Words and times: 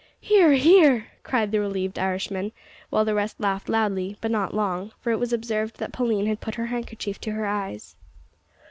"Hear, 0.19 0.53
hear!" 0.53 1.09
cried 1.21 1.51
the 1.51 1.59
relieved 1.59 1.99
Irishman, 1.99 2.53
while 2.89 3.05
the 3.05 3.13
rest 3.13 3.39
laughed 3.39 3.69
loudly 3.69 4.17
but 4.19 4.31
not 4.31 4.51
long, 4.51 4.91
for 4.99 5.11
it 5.11 5.19
was 5.19 5.31
observed 5.31 5.77
that 5.77 5.93
Pauline 5.93 6.25
had 6.25 6.41
put 6.41 6.55
her 6.55 6.65
handkerchief 6.65 7.21
to 7.21 7.33
her 7.33 7.45
eyes. 7.45 7.95